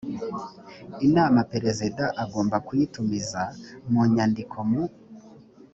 inama 1.07 1.39
perezida 1.51 2.03
agomba 2.23 2.55
kuyitumiza 2.67 3.41
mu 3.89 4.01
nyandiko 4.13 4.57
mu 4.69 4.83